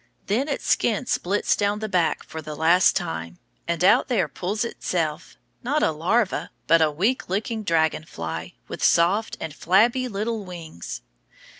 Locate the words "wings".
10.43-11.03